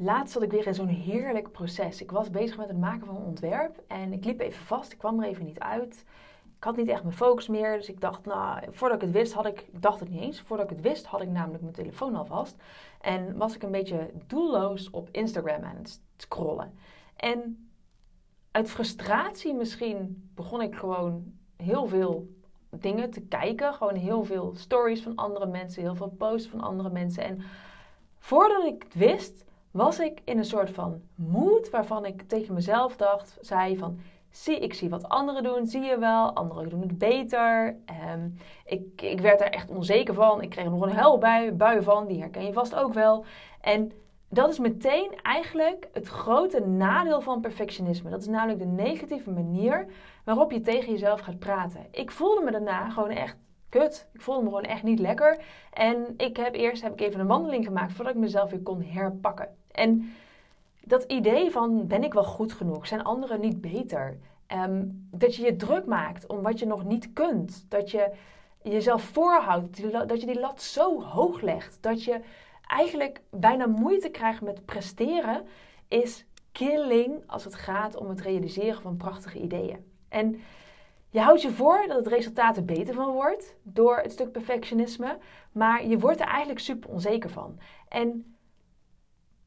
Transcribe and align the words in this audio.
laatst 0.00 0.32
zat 0.32 0.42
ik 0.42 0.50
weer 0.50 0.66
in 0.66 0.74
zo'n 0.74 0.88
heerlijk 0.88 1.52
proces. 1.52 2.02
Ik 2.02 2.10
was 2.10 2.30
bezig 2.30 2.56
met 2.56 2.68
het 2.68 2.78
maken 2.78 3.06
van 3.06 3.16
een 3.16 3.22
ontwerp 3.22 3.82
en 3.86 4.12
ik 4.12 4.24
liep 4.24 4.40
even 4.40 4.64
vast. 4.64 4.92
Ik 4.92 4.98
kwam 4.98 5.22
er 5.22 5.28
even 5.28 5.44
niet 5.44 5.58
uit. 5.58 6.04
Ik 6.56 6.64
had 6.64 6.76
niet 6.76 6.88
echt 6.88 7.02
mijn 7.02 7.14
focus 7.14 7.48
meer. 7.48 7.76
Dus 7.76 7.88
ik 7.88 8.00
dacht, 8.00 8.24
nou, 8.24 8.62
voordat 8.70 9.02
ik 9.02 9.08
het 9.08 9.16
wist, 9.16 9.32
had 9.32 9.46
ik, 9.46 9.60
ik 9.60 9.82
dacht 9.82 10.00
het 10.00 10.08
niet 10.08 10.20
eens. 10.20 10.40
Voordat 10.40 10.70
ik 10.70 10.76
het 10.76 10.86
wist, 10.86 11.06
had 11.06 11.20
ik 11.20 11.28
namelijk 11.28 11.62
mijn 11.62 11.74
telefoon 11.74 12.14
al 12.14 12.24
vast. 12.24 12.56
En 13.00 13.36
was 13.36 13.54
ik 13.54 13.62
een 13.62 13.70
beetje 13.70 14.10
doelloos 14.26 14.90
op 14.90 15.08
Instagram 15.12 15.64
aan 15.64 15.76
het 15.76 16.00
scrollen. 16.16 16.74
En 17.16 17.68
uit 18.50 18.70
frustratie 18.70 19.54
misschien 19.54 20.30
begon 20.34 20.62
ik 20.62 20.74
gewoon 20.74 21.32
heel 21.56 21.86
veel 21.86 22.28
dingen 22.70 23.10
te 23.10 23.20
kijken. 23.20 23.74
Gewoon 23.74 23.94
heel 23.94 24.24
veel 24.24 24.52
stories 24.56 25.02
van 25.02 25.14
andere 25.14 25.46
mensen, 25.46 25.82
heel 25.82 25.94
veel 25.94 26.14
posts 26.18 26.48
van 26.48 26.60
andere 26.60 26.90
mensen. 26.90 27.24
En 27.24 27.42
voordat 28.18 28.64
ik 28.64 28.82
het 28.82 28.94
wist, 28.94 29.44
was 29.70 30.00
ik 30.00 30.20
in 30.24 30.38
een 30.38 30.44
soort 30.44 30.70
van 30.70 31.00
mood 31.14 31.70
waarvan 31.70 32.04
ik 32.04 32.22
tegen 32.22 32.54
mezelf 32.54 32.96
dacht, 32.96 33.38
zei 33.40 33.76
van, 33.76 33.98
zie, 34.30 34.58
ik 34.58 34.74
zie 34.74 34.88
wat 34.88 35.08
anderen 35.08 35.42
doen, 35.42 35.66
zie 35.66 35.82
je 35.82 35.98
wel, 35.98 36.32
anderen 36.32 36.68
doen 36.68 36.80
het 36.80 36.98
beter. 36.98 37.76
Um, 38.12 38.36
ik, 38.64 39.02
ik 39.02 39.20
werd 39.20 39.40
er 39.40 39.50
echt 39.50 39.70
onzeker 39.70 40.14
van, 40.14 40.42
ik 40.42 40.50
kreeg 40.50 40.64
er 40.64 40.70
nog 40.70 40.82
een 40.82 40.96
huilbui 40.96 41.52
bui 41.52 41.82
van, 41.82 42.06
die 42.06 42.20
herken 42.20 42.44
je 42.44 42.52
vast 42.52 42.74
ook 42.74 42.94
wel. 42.94 43.24
En 43.60 43.92
dat 44.28 44.50
is 44.50 44.58
meteen 44.58 45.18
eigenlijk 45.22 45.88
het 45.92 46.08
grote 46.08 46.60
nadeel 46.60 47.20
van 47.20 47.40
perfectionisme. 47.40 48.10
Dat 48.10 48.20
is 48.20 48.26
namelijk 48.26 48.58
de 48.58 48.66
negatieve 48.66 49.30
manier 49.30 49.86
waarop 50.24 50.52
je 50.52 50.60
tegen 50.60 50.92
jezelf 50.92 51.20
gaat 51.20 51.38
praten. 51.38 51.86
Ik 51.90 52.10
voelde 52.10 52.44
me 52.44 52.50
daarna 52.50 52.90
gewoon 52.90 53.10
echt 53.10 53.36
kut. 53.68 54.08
Ik 54.12 54.20
voelde 54.20 54.42
me 54.42 54.48
gewoon 54.48 54.62
echt 54.62 54.82
niet 54.82 54.98
lekker. 54.98 55.38
En 55.72 56.14
ik 56.16 56.36
heb 56.36 56.54
eerst 56.54 56.82
heb 56.82 56.92
ik 56.92 57.00
even 57.00 57.20
een 57.20 57.26
wandeling 57.26 57.64
gemaakt 57.64 57.92
voordat 57.92 58.14
ik 58.14 58.20
mezelf 58.20 58.50
weer 58.50 58.62
kon 58.62 58.82
herpakken. 58.82 59.56
En 59.70 60.12
dat 60.84 61.04
idee 61.04 61.50
van 61.50 61.86
ben 61.86 62.04
ik 62.04 62.12
wel 62.12 62.24
goed 62.24 62.52
genoeg? 62.52 62.86
Zijn 62.86 63.04
anderen 63.04 63.40
niet 63.40 63.60
beter? 63.60 64.18
Ehm, 64.46 64.84
dat 65.10 65.36
je 65.36 65.44
je 65.44 65.56
druk 65.56 65.86
maakt 65.86 66.26
om 66.26 66.42
wat 66.42 66.58
je 66.58 66.66
nog 66.66 66.84
niet 66.84 67.12
kunt. 67.12 67.66
Dat 67.68 67.90
je 67.90 68.10
jezelf 68.62 69.02
voorhoudt. 69.02 69.92
Dat 70.08 70.20
je 70.20 70.26
die 70.26 70.40
lat 70.40 70.62
zo 70.62 71.02
hoog 71.02 71.40
legt. 71.40 71.78
Dat 71.80 72.04
je 72.04 72.20
eigenlijk 72.66 73.20
bijna 73.30 73.66
moeite 73.66 74.08
krijgt 74.08 74.40
met 74.40 74.64
presteren. 74.64 75.46
Is 75.88 76.26
killing 76.52 77.22
als 77.26 77.44
het 77.44 77.54
gaat 77.54 77.96
om 77.96 78.08
het 78.08 78.20
realiseren 78.20 78.82
van 78.82 78.96
prachtige 78.96 79.38
ideeën. 79.38 79.84
En 80.08 80.40
je 81.10 81.20
houdt 81.20 81.42
je 81.42 81.50
voor 81.50 81.84
dat 81.86 81.96
het 81.96 82.06
resultaat 82.06 82.56
er 82.56 82.64
beter 82.64 82.94
van 82.94 83.12
wordt 83.12 83.56
door 83.62 83.96
het 83.96 84.12
stuk 84.12 84.32
perfectionisme, 84.32 85.18
maar 85.52 85.86
je 85.86 85.98
wordt 85.98 86.20
er 86.20 86.26
eigenlijk 86.26 86.60
super 86.60 86.90
onzeker 86.90 87.30
van. 87.30 87.58
En 87.88 88.36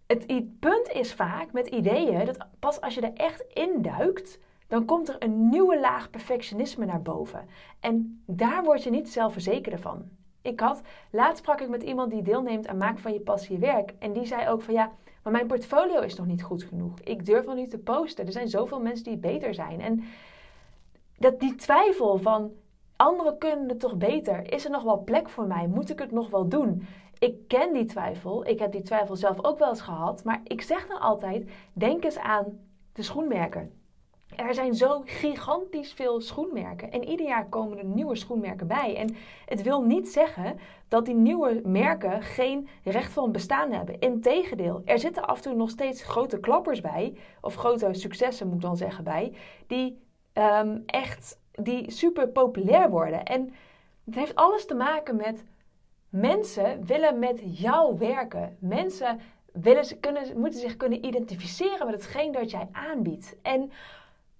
het 0.08 0.60
punt 0.60 0.90
is 0.90 1.14
vaak 1.14 1.52
met 1.52 1.68
ideeën 1.68 2.26
dat 2.26 2.48
pas 2.60 2.82
als 2.82 2.94
je 2.94 3.02
er 3.02 3.14
echt 3.14 3.46
induikt, 3.54 4.40
dan 4.68 4.86
komt 4.86 5.10
er 5.10 5.16
een 5.20 5.50
nieuwe 5.50 5.80
laag 5.80 6.10
perfectionisme 6.10 6.86
naar 6.86 7.02
boven. 7.02 7.48
En 7.80 8.24
daar 8.26 8.64
word 8.64 8.84
je 8.84 8.90
niet 8.90 9.10
zelfverzekerder 9.10 9.80
van. 9.80 10.10
Ik 10.42 10.60
had, 10.60 10.82
laatst 11.12 11.38
sprak 11.38 11.62
ik 11.62 11.70
met 11.70 11.84
iemand 11.84 12.12
die 12.12 12.22
deelneemt 12.22 12.68
aan 12.68 12.78
maken 12.78 13.02
van 13.02 13.14
je 13.14 13.20
passie 13.20 13.58
werk. 13.58 13.94
En 14.00 14.14
die 14.14 14.26
zei 14.26 14.50
ook 14.50 14.62
van 14.62 14.74
ja, 14.74 14.92
maar 15.24 15.32
mijn 15.32 15.48
portfolio 15.48 16.02
is 16.02 16.16
nog 16.16 16.26
niet 16.26 16.44
goed 16.44 16.64
genoeg. 16.64 17.00
Ik 17.00 17.26
durf 17.26 17.46
nog 17.46 17.56
niet 17.56 17.70
te 17.70 17.78
posten. 17.78 18.26
Er 18.26 18.32
zijn 18.32 18.48
zoveel 18.48 18.80
mensen 18.80 19.06
die 19.06 19.18
beter 19.18 19.54
zijn. 19.54 19.82
En 19.82 20.04
dat 21.22 21.40
die 21.40 21.56
twijfel 21.56 22.18
van 22.18 22.52
anderen 22.96 23.38
kunnen 23.38 23.70
het 23.70 23.80
toch 23.80 23.96
beter? 23.98 24.54
Is 24.54 24.66
er 24.66 24.72
nog 24.72 24.84
wel 24.84 25.04
plek 25.04 25.30
voor 25.30 25.46
mij? 25.46 25.68
Moet 25.68 25.90
ik 25.90 26.00
het 26.00 26.12
nog 26.12 26.30
wel 26.30 26.48
doen? 26.48 26.88
Ik 27.20 27.48
ken 27.48 27.74
die 27.74 27.86
twijfel. 27.86 28.48
Ik 28.48 28.60
heb 28.60 28.72
die 28.72 28.82
twijfel 28.82 29.16
zelf 29.16 29.44
ook 29.44 29.60
wel 29.60 29.70
eens 29.70 29.82
gehad. 29.82 30.24
Maar 30.24 30.42
ik 30.44 30.62
zeg 30.62 30.88
dan 30.88 31.00
altijd: 31.00 31.50
denk 31.74 32.04
eens 32.04 32.18
aan 32.18 32.46
de 32.94 33.04
schoenmerken. 33.04 33.72
Er 34.36 34.54
zijn 34.54 34.76
zo 34.76 35.02
gigantisch 35.06 35.94
veel 35.94 36.22
schoenmerken. 36.22 36.92
En 36.92 37.04
ieder 37.04 37.26
jaar 37.26 37.50
komen 37.50 37.78
er 37.78 37.86
nieuwe 37.86 38.16
schoenmerken 38.16 38.68
bij. 38.68 38.96
En 38.96 39.16
het 39.46 39.62
wil 39.62 39.82
niet 39.82 40.10
zeggen 40.10 40.60
dat 40.88 41.06
die 41.06 41.16
nieuwe 41.16 41.62
merken 41.66 42.22
geen 42.22 42.68
recht 42.84 43.12
van 43.12 43.32
bestaan 43.32 43.72
hebben. 43.72 44.00
Integendeel, 44.00 44.82
er 44.86 45.00
zitten 45.00 45.26
af 45.26 45.38
en 45.38 45.44
toe 45.44 45.54
nog 45.54 45.70
steeds 45.70 46.04
grote 46.04 46.40
klappers 46.40 46.82
bij. 46.82 47.18
Of 47.42 47.56
grote 47.56 47.90
successen 47.92 48.48
moet 48.48 48.56
ik 48.56 48.62
dan 48.62 48.78
zeggen 48.78 49.04
bij. 49.04 49.34
Die 49.68 50.00
Ehm, 50.34 50.80
echt 50.86 51.40
die 51.52 51.92
super 51.92 52.28
populair 52.28 52.90
worden. 52.90 53.26
En 53.26 53.54
het 54.06 54.16
heeft 54.16 54.36
alles 54.36 54.66
te 54.66 54.76
maken 54.76 55.16
met 55.16 55.44
mensen 56.10 56.86
willen 56.86 57.20
met 57.20 57.60
jou 57.60 57.98
werken. 57.98 58.58
Mensen 58.60 59.20
willen, 59.54 60.00
kunnen, 60.00 60.40
moeten 60.40 60.60
zich 60.60 60.78
kunnen 60.78 61.06
identificeren 61.06 61.86
met 61.86 61.96
hetgeen 61.96 62.32
dat 62.32 62.52
jij 62.52 62.68
aanbiedt. 62.72 63.36
En 63.42 63.72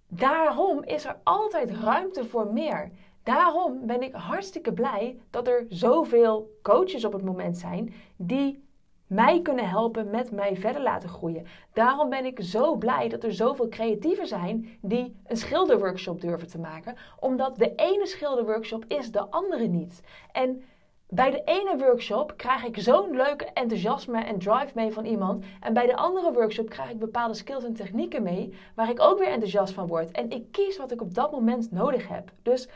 daarom 0.08 0.84
is 0.84 1.06
er 1.06 1.18
altijd 1.24 1.72
ruimte 1.72 2.26
voor 2.26 2.54
meer. 2.54 2.92
Daarom 3.24 3.86
ben 3.86 4.02
ik 4.02 4.14
hartstikke 4.14 4.74
blij 4.74 5.20
dat 5.30 5.48
er 5.48 5.66
zoveel 5.70 6.58
coaches 6.62 7.06
op 7.06 7.14
het 7.14 7.24
moment 7.24 7.58
zijn 7.58 7.94
die 8.16 8.70
mij 9.12 9.42
kunnen 9.42 9.70
helpen 9.70 10.10
met 10.10 10.32
mij 10.32 10.56
verder 10.56 10.82
laten 10.82 11.10
groeien. 11.10 11.46
Daarom 11.74 12.10
ben 12.10 12.26
ik 12.26 12.42
zo 12.42 12.76
blij 12.76 13.10
dat 13.10 13.24
er 13.24 13.34
zoveel 13.34 13.70
creatieven 13.70 14.28
zijn 14.28 14.78
die 14.82 15.16
een 15.28 15.38
schilderworkshop 15.38 16.22
durven 16.22 16.48
te 16.48 16.60
maken, 16.60 16.96
omdat 17.20 17.58
de 17.58 17.76
ene 17.76 18.06
schilderworkshop 18.06 18.86
is 18.88 19.12
de 19.12 19.30
andere 19.30 19.68
niet. 19.68 20.02
En 20.32 20.64
bij 21.10 21.32
de 21.32 21.42
ene 21.46 21.78
workshop 21.78 22.34
krijg 22.38 22.64
ik 22.64 22.78
zo'n 22.78 23.16
leuke 23.16 23.46
enthousiasme 23.46 24.24
en 24.24 24.40
drive 24.40 24.72
mee 24.74 24.92
van 24.92 25.06
iemand. 25.06 25.46
En 25.60 25.74
bij 25.74 25.86
de 25.86 25.96
andere 25.96 26.34
workshop 26.34 26.70
krijg 26.70 26.90
ik 26.90 27.00
bepaalde 27.00 27.34
skills 27.34 27.64
en 27.64 27.74
technieken 27.74 28.24
mee, 28.24 28.54
waar 28.76 28.90
ik 28.90 29.00
ook 29.00 29.20
weer 29.20 29.32
enthousiast 29.32 29.74
van 29.74 29.88
word. 29.88 30.12
En 30.12 30.30
ik 30.30 30.52
kies 30.52 30.78
wat 30.78 30.92
ik 30.92 31.02
op 31.02 31.14
dat 31.14 31.32
moment 31.32 31.72
nodig 31.72 32.08
heb. 32.08 32.32
Dus 32.42 32.70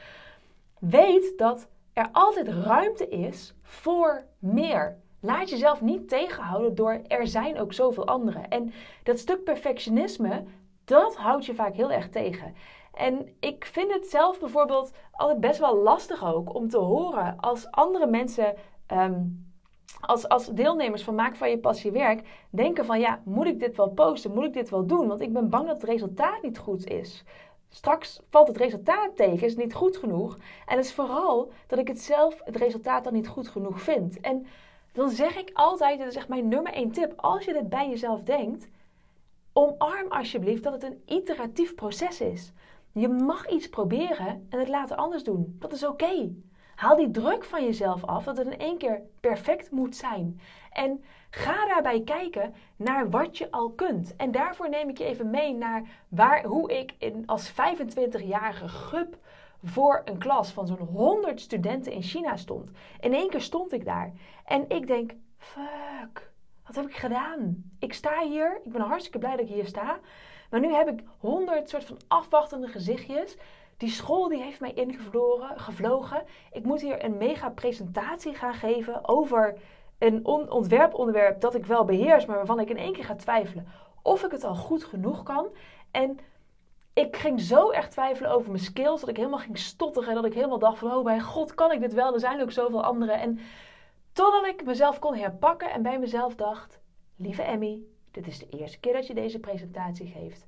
weet 0.80 1.38
dat 1.38 1.68
er 1.94 2.10
altijd 2.12 2.48
ruimte 2.48 3.08
is 3.10 3.54
voor 3.62 4.26
meer. 4.40 5.04
Laat 5.26 5.50
jezelf 5.50 5.82
niet 5.82 6.10
tegenhouden 6.10 6.76
door 6.76 7.02
er 7.08 7.28
zijn 7.28 7.60
ook 7.60 7.74
zoveel 7.74 8.08
anderen. 8.08 8.48
En 8.50 8.74
dat 9.04 9.20
stuk 9.20 9.44
perfectionisme, 9.44 10.44
dat 10.84 11.16
houdt 11.16 11.46
je 11.46 11.54
vaak 11.54 11.74
heel 11.74 11.92
erg 11.92 12.10
tegen. 12.10 12.56
En 12.94 13.36
ik 13.40 13.66
vind 13.66 13.94
het 13.94 14.06
zelf 14.06 14.40
bijvoorbeeld 14.40 14.92
altijd 15.12 15.40
best 15.40 15.60
wel 15.60 15.78
lastig 15.78 16.26
ook 16.26 16.56
om 16.56 16.70
te 16.70 16.78
horen 16.78 17.36
als 17.40 17.72
andere 17.72 18.08
mensen. 18.08 18.56
Ehm, 18.88 19.22
als, 20.00 20.28
als 20.28 20.48
deelnemers 20.48 21.04
van 21.04 21.16
Maak 21.16 21.36
van 21.36 21.50
je 21.50 21.60
passie 21.60 21.92
werk 21.92 22.46
denken 22.50 22.86
van 22.86 23.00
ja, 23.00 23.22
moet 23.24 23.46
ik 23.46 23.60
dit 23.60 23.76
wel 23.76 23.90
posten? 23.90 24.34
Moet 24.34 24.44
ik 24.44 24.54
dit 24.54 24.70
wel 24.70 24.86
doen? 24.86 25.08
Want 25.08 25.22
ik 25.22 25.34
ben 25.34 25.50
bang 25.50 25.68
dat 25.68 25.82
het 25.82 25.90
resultaat 25.90 26.42
niet 26.42 26.58
goed 26.58 26.88
is. 26.88 27.24
Straks 27.70 28.22
valt 28.30 28.48
het 28.48 28.58
resultaat 28.58 29.16
tegen, 29.16 29.48
is 29.48 29.56
niet 29.56 29.74
goed 29.74 29.98
genoeg. 29.98 30.38
En 30.66 30.76
het 30.78 30.86
is 30.86 30.94
vooral 30.94 31.52
dat 31.68 31.80
ik 31.80 31.88
het 31.88 32.02
zelf, 32.02 32.42
het 32.44 32.56
resultaat 32.56 33.04
dan 33.04 33.14
niet 33.14 33.28
goed 33.28 33.48
genoeg 33.48 33.82
vind. 33.82 34.20
En 34.20 34.46
dan 34.96 35.10
zeg 35.10 35.36
ik 35.38 35.50
altijd, 35.54 36.00
dat 36.00 36.08
is 36.08 36.16
echt 36.16 36.28
mijn 36.28 36.48
nummer 36.48 36.74
één 36.74 36.92
tip, 36.92 37.14
als 37.16 37.46
je 37.46 37.54
dit 37.54 37.70
bij 37.70 37.90
jezelf 37.90 38.24
denkt, 38.24 38.68
omarm 39.54 40.12
alsjeblieft 40.12 40.64
dat 40.64 40.74
het 40.74 40.84
een 40.84 41.02
iteratief 41.06 41.76
proces 41.76 42.22
is. 42.22 42.52
Je 42.92 43.08
mag 43.08 43.50
iets 43.50 43.70
proberen 43.70 44.48
en 44.50 44.60
het 44.60 44.68
laten 44.68 44.98
anders 44.98 45.24
doen. 45.24 45.56
Dat 45.60 45.72
is 45.74 45.86
oké. 45.86 46.32
Haal 46.76 46.96
die 46.96 47.12
druk 47.12 47.44
van 47.44 47.64
jezelf 47.64 48.06
af 48.06 48.24
dat 48.24 48.38
het 48.38 48.48
in 48.48 48.60
één 48.60 48.78
keer 48.78 49.02
perfect 49.20 49.72
moet 49.72 49.96
zijn. 49.96 50.40
En 50.72 51.04
ga 51.30 51.66
daarbij 51.66 52.02
kijken 52.02 52.54
naar 52.76 53.10
wat 53.10 53.38
je 53.38 53.52
al 53.52 53.72
kunt. 53.72 54.16
En 54.16 54.32
daarvoor 54.32 54.70
neem 54.70 54.90
ik 54.90 54.98
je 54.98 55.04
even 55.04 55.30
mee 55.30 55.54
naar 55.54 55.84
waar, 56.10 56.44
hoe 56.44 56.72
ik 56.72 56.94
in, 56.98 57.24
als 57.26 57.52
25-jarige 57.52 58.68
gup 58.68 59.18
voor 59.64 60.02
een 60.06 60.18
klas 60.18 60.52
van 60.52 60.68
zo'n 60.68 60.78
100 60.78 61.42
studenten 61.42 61.92
in 61.92 62.02
China 62.02 62.36
stond. 62.36 62.70
In 63.00 63.14
één 63.14 63.30
keer 63.30 63.42
stond 63.42 63.74
ik 63.74 63.86
daar. 63.86 64.14
En 64.46 64.70
ik 64.70 64.88
denk, 64.88 65.12
fuck, 65.38 66.32
wat 66.66 66.76
heb 66.76 66.86
ik 66.86 66.96
gedaan? 66.96 67.72
Ik 67.80 67.94
sta 67.94 68.24
hier, 68.24 68.62
ik 68.64 68.72
ben 68.72 68.82
hartstikke 68.82 69.20
blij 69.20 69.36
dat 69.36 69.46
ik 69.48 69.54
hier 69.54 69.66
sta. 69.66 70.00
Maar 70.50 70.60
nu 70.60 70.74
heb 70.74 70.88
ik 70.88 71.04
100 71.20 71.70
soort 71.70 71.86
van 71.86 71.98
afwachtende 72.08 72.68
gezichtjes. 72.68 73.38
Die 73.78 73.90
school 73.90 74.28
die 74.28 74.42
heeft 74.42 74.60
mij 74.60 74.74
ingevlogen, 74.74 75.60
gevlogen. 75.60 76.24
Ik 76.52 76.64
moet 76.64 76.82
hier 76.82 77.04
een 77.04 77.18
mega 77.18 77.50
presentatie 77.50 78.34
gaan 78.34 78.54
geven 78.54 79.08
over 79.08 79.58
een 79.98 80.26
ontwerponderwerp 80.26 81.42
dat 81.42 81.56
ik 81.56 81.66
wel 81.66 81.86
beheers, 81.86 82.26
maar 82.26 82.36
waarvan 82.36 82.60
ik 82.60 82.70
in 82.70 82.78
één 82.78 82.94
keer 82.94 83.04
ga 83.04 83.16
twijfelen 83.16 83.68
of 84.06 84.24
ik 84.24 84.32
het 84.32 84.44
al 84.44 84.56
goed 84.56 84.84
genoeg 84.84 85.24
kan. 85.24 85.48
En 85.92 86.20
ik 86.96 87.16
ging 87.16 87.42
zo 87.42 87.70
echt 87.70 87.92
twijfelen 87.92 88.32
over 88.32 88.52
mijn 88.52 88.64
skills. 88.64 89.00
Dat 89.00 89.10
ik 89.10 89.18
helemaal 89.18 89.40
ging 89.40 89.58
stotteren. 89.58 90.16
Dat 90.16 90.26
ik 90.26 90.34
helemaal 90.34 90.60
dacht 90.60 90.80
van, 90.80 90.92
oh 90.92 91.04
mijn 91.04 91.22
god, 91.22 91.54
kan 91.54 91.72
ik 91.72 91.80
dit 91.80 91.94
wel? 91.94 92.14
Er 92.14 92.20
zijn 92.20 92.42
ook 92.42 92.52
zoveel 92.52 92.84
anderen. 92.84 93.20
En 93.20 93.40
totdat 94.14 94.46
ik 94.46 94.66
mezelf 94.66 95.00
kon 95.00 95.16
herpakken 95.16 95.72
en 95.72 95.82
bij 95.82 96.00
mezelf 96.00 96.36
dacht... 96.36 96.80
Lieve 97.16 97.42
Emmy, 97.42 97.84
dit 98.12 98.28
is 98.28 98.40
de 98.40 98.50
eerste 98.50 98.80
keer 98.80 98.94
dat 98.94 99.08
je 99.08 99.14
deze 99.14 99.40
presentatie 99.40 100.08
geeft. 100.08 100.48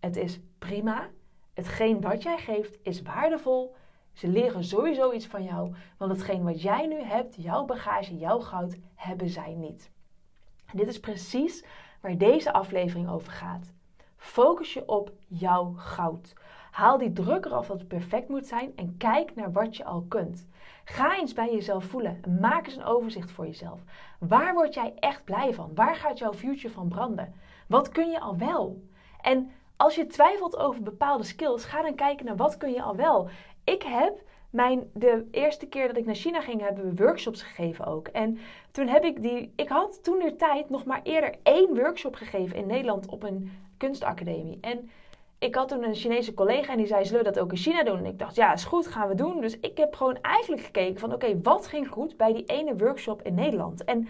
Het 0.00 0.16
is 0.16 0.40
prima. 0.58 1.08
Hetgeen 1.54 2.00
wat 2.00 2.22
jij 2.22 2.38
geeft 2.38 2.78
is 2.82 3.02
waardevol. 3.02 3.74
Ze 4.12 4.28
leren 4.28 4.64
sowieso 4.64 5.12
iets 5.12 5.26
van 5.26 5.44
jou. 5.44 5.74
Want 5.98 6.12
hetgeen 6.12 6.44
wat 6.44 6.62
jij 6.62 6.86
nu 6.86 7.02
hebt, 7.02 7.34
jouw 7.38 7.64
bagage, 7.64 8.16
jouw 8.16 8.40
goud, 8.40 8.76
hebben 8.94 9.28
zij 9.28 9.54
niet. 9.54 9.90
En 10.66 10.76
dit 10.76 10.88
is 10.88 11.00
precies 11.00 11.64
waar 12.00 12.16
deze 12.16 12.52
aflevering 12.52 13.08
over 13.08 13.32
gaat. 13.32 13.72
Focus 14.18 14.72
je 14.72 14.88
op 14.88 15.12
jouw 15.26 15.74
goud. 15.76 16.34
Haal 16.70 16.98
die 16.98 17.12
druk 17.12 17.44
eraf 17.44 17.66
dat 17.66 17.78
het 17.78 17.88
perfect 17.88 18.28
moet 18.28 18.46
zijn 18.46 18.72
en 18.76 18.96
kijk 18.96 19.34
naar 19.34 19.52
wat 19.52 19.76
je 19.76 19.84
al 19.84 20.04
kunt. 20.08 20.46
Ga 20.84 21.18
eens 21.18 21.32
bij 21.32 21.52
jezelf 21.52 21.84
voelen 21.84 22.18
en 22.22 22.40
maak 22.40 22.66
eens 22.66 22.76
een 22.76 22.84
overzicht 22.84 23.30
voor 23.30 23.46
jezelf. 23.46 23.80
Waar 24.18 24.54
word 24.54 24.74
jij 24.74 24.92
echt 24.98 25.24
blij 25.24 25.54
van? 25.54 25.70
Waar 25.74 25.96
gaat 25.96 26.18
jouw 26.18 26.32
future 26.32 26.74
van 26.74 26.88
branden? 26.88 27.34
Wat 27.66 27.88
kun 27.88 28.10
je 28.10 28.20
al 28.20 28.36
wel? 28.36 28.82
En 29.20 29.50
als 29.76 29.94
je 29.94 30.06
twijfelt 30.06 30.56
over 30.56 30.82
bepaalde 30.82 31.24
skills, 31.24 31.64
ga 31.64 31.82
dan 31.82 31.94
kijken 31.94 32.26
naar 32.26 32.36
wat 32.36 32.56
kun 32.56 32.72
je 32.72 32.82
al 32.82 32.96
wel. 32.96 33.28
Ik 33.64 33.82
heb 33.82 34.22
mijn, 34.50 34.90
de 34.94 35.28
eerste 35.30 35.66
keer 35.66 35.86
dat 35.86 35.96
ik 35.96 36.06
naar 36.06 36.14
China 36.14 36.40
ging, 36.40 36.60
hebben 36.60 36.84
we 36.84 37.04
workshops 37.04 37.42
gegeven 37.42 37.84
ook. 37.84 38.08
En 38.08 38.38
toen 38.70 38.86
heb 38.86 39.04
ik 39.04 39.22
die, 39.22 39.52
ik 39.56 39.68
had 39.68 40.04
toen 40.04 40.18
de 40.18 40.36
tijd 40.36 40.70
nog 40.70 40.84
maar 40.84 41.00
eerder 41.02 41.34
één 41.42 41.74
workshop 41.74 42.14
gegeven 42.14 42.56
in 42.56 42.66
Nederland 42.66 43.06
op 43.06 43.22
een 43.22 43.52
kunstacademie. 43.78 44.58
En 44.60 44.90
ik 45.38 45.54
had 45.54 45.68
toen 45.68 45.84
een 45.84 45.94
Chinese 45.94 46.34
collega 46.34 46.72
en 46.72 46.78
die 46.78 46.86
zei, 46.86 47.04
zullen 47.04 47.24
we 47.24 47.30
dat 47.30 47.42
ook 47.42 47.50
in 47.50 47.56
China 47.56 47.82
doen? 47.82 47.98
En 47.98 48.06
ik 48.06 48.18
dacht, 48.18 48.34
ja, 48.34 48.52
is 48.52 48.64
goed, 48.64 48.86
gaan 48.86 49.08
we 49.08 49.14
doen. 49.14 49.40
Dus 49.40 49.60
ik 49.60 49.78
heb 49.78 49.94
gewoon 49.94 50.18
eigenlijk 50.22 50.62
gekeken 50.62 51.00
van, 51.00 51.12
oké, 51.12 51.40
wat 51.42 51.66
ging 51.66 51.88
goed 51.88 52.16
bij 52.16 52.32
die 52.32 52.44
ene 52.44 52.76
workshop 52.76 53.22
in 53.22 53.34
Nederland? 53.34 53.84
En 53.84 54.08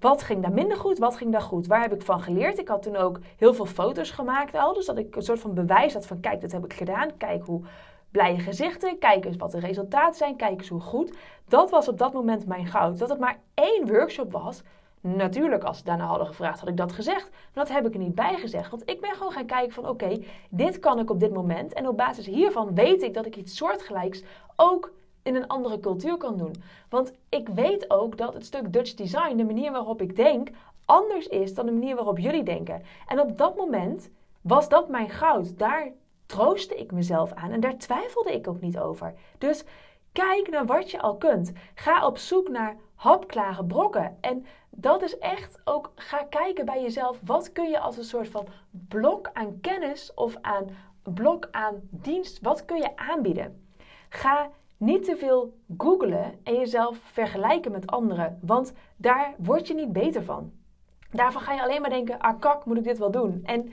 wat 0.00 0.22
ging 0.22 0.42
daar 0.42 0.52
minder 0.52 0.76
goed? 0.76 0.98
Wat 0.98 1.16
ging 1.16 1.32
daar 1.32 1.40
goed? 1.40 1.66
Waar 1.66 1.80
heb 1.80 1.92
ik 1.92 2.02
van 2.02 2.20
geleerd? 2.20 2.58
Ik 2.58 2.68
had 2.68 2.82
toen 2.82 2.96
ook 2.96 3.18
heel 3.36 3.54
veel 3.54 3.66
foto's 3.66 4.10
gemaakt 4.10 4.54
al. 4.54 4.74
Dus 4.74 4.86
dat 4.86 4.98
ik 4.98 5.16
een 5.16 5.22
soort 5.22 5.40
van 5.40 5.54
bewijs 5.54 5.94
had 5.94 6.06
van, 6.06 6.20
kijk, 6.20 6.40
dit 6.40 6.52
heb 6.52 6.64
ik 6.64 6.72
gedaan. 6.72 7.16
Kijk 7.16 7.44
hoe 7.44 7.62
blije 8.10 8.38
gezichten. 8.38 8.98
Kijk 8.98 9.24
eens 9.24 9.36
wat 9.36 9.50
de 9.50 9.58
resultaten 9.58 10.14
zijn. 10.14 10.36
Kijk 10.36 10.58
eens 10.58 10.68
hoe 10.68 10.80
goed. 10.80 11.16
Dat 11.48 11.70
was 11.70 11.88
op 11.88 11.98
dat 11.98 12.12
moment 12.12 12.46
mijn 12.46 12.66
goud. 12.66 12.98
Dat 12.98 13.08
het 13.08 13.18
maar 13.18 13.38
één 13.54 13.86
workshop 13.86 14.32
was. 14.32 14.62
Natuurlijk, 15.06 15.64
als 15.64 15.78
ze 15.78 15.84
daarna 15.84 16.04
hadden 16.04 16.26
gevraagd, 16.26 16.60
had 16.60 16.68
ik 16.68 16.76
dat 16.76 16.92
gezegd. 16.92 17.30
Dat 17.52 17.68
heb 17.68 17.86
ik 17.86 17.92
er 17.92 18.00
niet 18.00 18.14
bij 18.14 18.36
gezegd. 18.38 18.70
Want 18.70 18.90
ik 18.90 19.00
ben 19.00 19.14
gewoon 19.14 19.32
gaan 19.32 19.46
kijken 19.46 19.72
van 19.72 19.88
oké, 19.88 20.22
dit 20.50 20.78
kan 20.78 20.98
ik 20.98 21.10
op 21.10 21.20
dit 21.20 21.32
moment. 21.32 21.72
En 21.72 21.88
op 21.88 21.96
basis 21.96 22.26
hiervan 22.26 22.74
weet 22.74 23.02
ik 23.02 23.14
dat 23.14 23.26
ik 23.26 23.36
iets 23.36 23.56
soortgelijks 23.56 24.22
ook 24.56 24.92
in 25.22 25.34
een 25.34 25.46
andere 25.46 25.80
cultuur 25.80 26.16
kan 26.16 26.36
doen. 26.36 26.54
Want 26.88 27.12
ik 27.28 27.48
weet 27.48 27.90
ook 27.90 28.18
dat 28.18 28.34
het 28.34 28.44
stuk 28.44 28.72
Dutch 28.72 28.94
design, 28.94 29.36
de 29.36 29.44
manier 29.44 29.72
waarop 29.72 30.02
ik 30.02 30.16
denk, 30.16 30.48
anders 30.84 31.26
is 31.26 31.54
dan 31.54 31.66
de 31.66 31.72
manier 31.72 31.94
waarop 31.94 32.18
jullie 32.18 32.42
denken. 32.42 32.82
En 33.06 33.20
op 33.20 33.38
dat 33.38 33.56
moment 33.56 34.10
was 34.40 34.68
dat 34.68 34.88
mijn 34.88 35.10
goud. 35.10 35.58
Daar 35.58 35.92
troostte 36.26 36.76
ik 36.76 36.92
mezelf 36.92 37.32
aan 37.32 37.50
en 37.50 37.60
daar 37.60 37.76
twijfelde 37.76 38.32
ik 38.32 38.48
ook 38.48 38.60
niet 38.60 38.78
over. 38.78 39.14
Dus 39.38 39.64
kijk 40.14 40.48
naar 40.50 40.66
wat 40.66 40.90
je 40.90 41.00
al 41.00 41.16
kunt. 41.16 41.52
Ga 41.74 42.06
op 42.06 42.18
zoek 42.18 42.48
naar 42.48 42.76
hapklare 42.94 43.64
brokken. 43.64 44.16
En 44.20 44.46
dat 44.70 45.02
is 45.02 45.18
echt 45.18 45.60
ook, 45.64 45.92
ga 45.94 46.22
kijken 46.22 46.64
bij 46.64 46.82
jezelf, 46.82 47.20
wat 47.24 47.52
kun 47.52 47.68
je 47.68 47.78
als 47.78 47.96
een 47.96 48.04
soort 48.04 48.28
van 48.28 48.46
blok 48.70 49.30
aan 49.32 49.60
kennis 49.60 50.14
of 50.14 50.36
aan 50.40 50.68
blok 51.02 51.48
aan 51.50 51.80
dienst, 51.90 52.40
wat 52.40 52.64
kun 52.64 52.76
je 52.76 52.96
aanbieden? 52.96 53.66
Ga 54.08 54.50
niet 54.76 55.04
te 55.04 55.16
veel 55.16 55.54
googlen 55.78 56.40
en 56.42 56.54
jezelf 56.54 56.98
vergelijken 57.04 57.72
met 57.72 57.86
anderen, 57.86 58.38
want 58.42 58.72
daar 58.96 59.34
word 59.38 59.66
je 59.66 59.74
niet 59.74 59.92
beter 59.92 60.24
van. 60.24 60.52
Daarvan 61.10 61.42
ga 61.42 61.52
je 61.52 61.62
alleen 61.62 61.80
maar 61.80 61.90
denken, 61.90 62.18
ah 62.18 62.40
kak, 62.40 62.64
moet 62.64 62.76
ik 62.76 62.84
dit 62.84 62.98
wel 62.98 63.10
doen? 63.10 63.40
En 63.44 63.72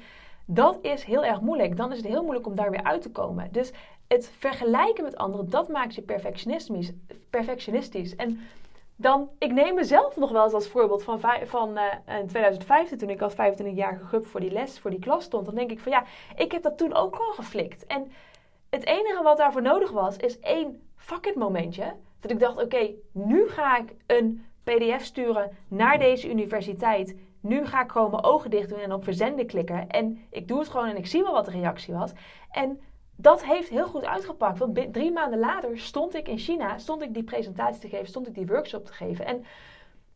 dat 0.53 0.77
is 0.81 1.03
heel 1.03 1.25
erg 1.25 1.41
moeilijk. 1.41 1.77
Dan 1.77 1.91
is 1.91 1.97
het 1.97 2.07
heel 2.07 2.23
moeilijk 2.23 2.47
om 2.47 2.55
daar 2.55 2.71
weer 2.71 2.83
uit 2.83 3.01
te 3.01 3.11
komen. 3.11 3.47
Dus 3.51 3.71
het 4.07 4.31
vergelijken 4.37 5.03
met 5.03 5.17
anderen, 5.17 5.49
dat 5.49 5.67
maakt 5.67 5.95
je 5.95 6.01
perfectionistisch. 6.01 6.91
perfectionistisch. 7.29 8.15
En 8.15 8.39
dan, 8.95 9.29
ik 9.37 9.51
neem 9.51 9.75
mezelf 9.75 10.15
nog 10.15 10.31
wel 10.31 10.43
eens 10.43 10.53
als 10.53 10.67
voorbeeld 10.67 11.03
van, 11.03 11.19
van 11.43 11.77
uh, 11.77 12.19
in 12.19 12.27
2015, 12.27 12.97
toen 12.97 13.09
ik 13.09 13.21
als 13.21 13.33
25-jarige 13.33 14.05
gup 14.05 14.25
voor 14.25 14.39
die 14.39 14.51
les, 14.51 14.79
voor 14.79 14.89
die 14.89 14.99
klas 14.99 15.23
stond. 15.23 15.45
Dan 15.45 15.55
denk 15.55 15.71
ik 15.71 15.79
van 15.79 15.91
ja, 15.91 16.03
ik 16.35 16.51
heb 16.51 16.63
dat 16.63 16.77
toen 16.77 16.93
ook 16.93 17.15
gewoon 17.15 17.33
geflikt. 17.33 17.85
En 17.85 18.11
het 18.69 18.85
enige 18.85 19.23
wat 19.23 19.37
daarvoor 19.37 19.61
nodig 19.61 19.91
was, 19.91 20.17
is 20.17 20.39
één 20.39 20.81
fuck 20.95 21.25
it 21.25 21.35
momentje. 21.35 21.93
Dat 22.19 22.31
ik 22.31 22.39
dacht, 22.39 22.63
oké, 22.63 22.89
nu 23.11 23.47
ga 23.47 23.77
ik 23.77 23.93
een 24.07 24.45
pdf 24.63 25.03
sturen 25.03 25.51
naar 25.67 25.99
deze 25.99 26.29
universiteit. 26.29 27.15
Nu 27.41 27.65
ga 27.65 27.83
ik 27.83 27.91
gewoon 27.91 28.11
mijn 28.11 28.23
ogen 28.23 28.49
dicht 28.49 28.69
doen 28.69 28.79
en 28.79 28.93
op 28.93 29.03
verzenden 29.03 29.45
klikken. 29.45 29.89
En 29.89 30.19
ik 30.29 30.47
doe 30.47 30.59
het 30.59 30.69
gewoon 30.69 30.87
en 30.87 30.97
ik 30.97 31.07
zie 31.07 31.23
wel 31.23 31.33
wat 31.33 31.45
de 31.45 31.51
reactie 31.51 31.93
was. 31.93 32.11
En 32.51 32.79
dat 33.15 33.45
heeft 33.45 33.69
heel 33.69 33.87
goed 33.87 34.05
uitgepakt. 34.05 34.59
Want 34.59 34.93
drie 34.93 35.11
maanden 35.11 35.39
later 35.39 35.79
stond 35.79 36.15
ik 36.15 36.27
in 36.27 36.37
China, 36.37 36.77
stond 36.77 37.01
ik 37.01 37.13
die 37.13 37.23
presentatie 37.23 37.81
te 37.81 37.87
geven, 37.87 38.07
stond 38.07 38.27
ik 38.27 38.33
die 38.33 38.47
workshop 38.47 38.85
te 38.85 38.93
geven. 38.93 39.25
En 39.25 39.45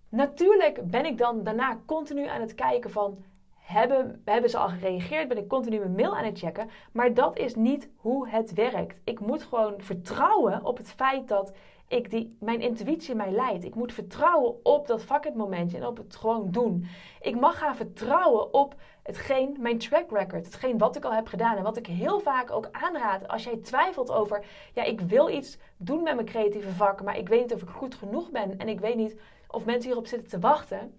natuurlijk 0.09 0.89
ben 0.89 1.05
ik 1.05 1.17
dan 1.17 1.43
daarna 1.43 1.79
continu 1.85 2.27
aan 2.27 2.41
het 2.41 2.55
kijken 2.55 2.91
van, 2.91 3.23
hebben, 3.65 4.21
hebben 4.25 4.49
ze 4.49 4.57
al 4.57 4.67
gereageerd? 4.67 5.27
Ben 5.27 5.37
ik 5.37 5.47
continu 5.47 5.79
mijn 5.79 5.95
mail 5.95 6.17
aan 6.17 6.25
het 6.25 6.39
checken? 6.39 6.69
Maar 6.91 7.13
dat 7.13 7.37
is 7.37 7.55
niet 7.55 7.89
hoe 7.95 8.29
het 8.29 8.53
werkt. 8.53 9.01
Ik 9.03 9.19
moet 9.19 9.43
gewoon 9.43 9.73
vertrouwen 9.77 10.65
op 10.65 10.77
het 10.77 10.91
feit 10.91 11.27
dat 11.27 11.53
ik 11.87 12.09
die, 12.09 12.37
mijn 12.39 12.61
intuïtie 12.61 13.15
mij 13.15 13.31
leidt. 13.31 13.63
Ik 13.63 13.75
moet 13.75 13.93
vertrouwen 13.93 14.65
op 14.65 14.87
dat 14.87 15.03
fuck 15.03 15.33
momentje 15.33 15.77
en 15.77 15.85
op 15.85 15.97
het 15.97 16.15
gewoon 16.15 16.51
doen. 16.51 16.87
Ik 17.21 17.39
mag 17.39 17.57
gaan 17.57 17.75
vertrouwen 17.75 18.53
op 18.53 18.75
hetgeen, 19.03 19.55
mijn 19.59 19.77
track 19.77 20.11
record, 20.11 20.45
hetgeen 20.45 20.77
wat 20.77 20.95
ik 20.95 21.05
al 21.05 21.13
heb 21.13 21.27
gedaan. 21.27 21.57
En 21.57 21.63
wat 21.63 21.77
ik 21.77 21.87
heel 21.87 22.19
vaak 22.19 22.51
ook 22.51 22.69
aanraad 22.71 23.27
als 23.27 23.43
jij 23.43 23.57
twijfelt 23.57 24.11
over, 24.11 24.45
ja, 24.73 24.83
ik 24.83 25.01
wil 25.01 25.29
iets 25.29 25.57
doen 25.77 26.03
met 26.03 26.15
mijn 26.15 26.27
creatieve 26.27 26.71
vak, 26.71 27.03
maar 27.03 27.17
ik 27.17 27.27
weet 27.27 27.41
niet 27.41 27.53
of 27.53 27.61
ik 27.61 27.69
goed 27.69 27.95
genoeg 27.95 28.31
ben 28.31 28.57
en 28.57 28.67
ik 28.67 28.79
weet 28.79 28.95
niet 28.95 29.15
of 29.47 29.65
mensen 29.65 29.89
hierop 29.89 30.07
zitten 30.07 30.29
te 30.29 30.39
wachten. 30.39 30.93